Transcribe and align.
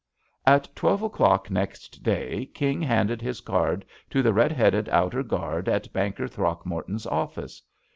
At 0.47 0.67
twelve 0.75 1.03
o'clock 1.03 1.51
next 1.51 2.01
day 2.01 2.47
King 2.55 2.81
handed 2.81 3.21
his 3.21 3.39
card 3.39 3.85
to 4.09 4.23
the 4.23 4.33
red 4.33 4.51
headed 4.51 4.89
outer 4.89 5.21
guard 5.21 5.69
at 5.69 5.93
Banker 5.93 6.27
Throckmorton's 6.27 7.05
office. 7.05 7.61